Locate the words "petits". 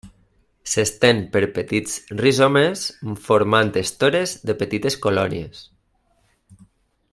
1.57-1.97